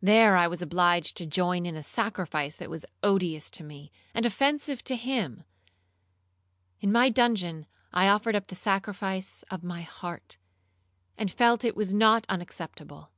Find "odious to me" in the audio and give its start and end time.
3.02-3.90